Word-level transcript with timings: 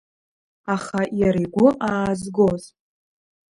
Аха, 0.75 1.01
иара 1.21 1.39
игәы 1.45 1.67
аазгоз… 1.87 2.63